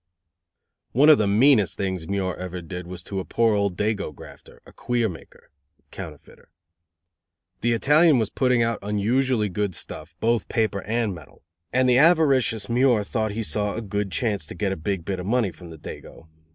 One 0.93 1.09
of 1.09 1.19
the 1.19 1.27
meanest 1.27 1.77
things 1.77 2.07
Muir 2.07 2.33
ever 2.35 2.59
did 2.63 2.87
was 2.87 3.03
to 3.03 3.19
a 3.19 3.23
poor 3.23 3.53
old 3.53 3.77
"dago" 3.77 4.11
grafter, 4.15 4.59
a 4.65 4.73
queer 4.73 5.07
maker 5.07 5.51
(counterfeiter). 5.91 6.49
The 7.59 7.73
Italian 7.73 8.17
was 8.17 8.31
putting 8.31 8.63
out 8.63 8.79
unusually 8.81 9.47
good 9.47 9.75
stuff, 9.75 10.15
both 10.19 10.49
paper 10.49 10.81
and 10.85 11.13
metal, 11.13 11.43
and 11.71 11.87
the 11.87 11.99
avaricious 11.99 12.67
Muir 12.67 13.03
thought 13.03 13.33
he 13.33 13.43
saw 13.43 13.75
a 13.75 13.81
good 13.83 14.11
chance 14.11 14.47
to 14.47 14.55
get 14.55 14.71
a 14.71 14.75
big 14.75 15.05
bit 15.05 15.19
of 15.19 15.27
money 15.27 15.51
from 15.51 15.69
the 15.69 15.77
dago. 15.77 16.25